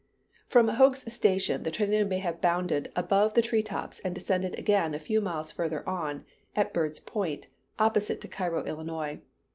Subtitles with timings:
[0.47, 4.95] From Hough's Station the tornado may have bounded above the tree tops and descended again
[4.95, 7.45] a few miles further on at Bird's Point,
[7.77, 9.21] opposite to Cairo, Illinois.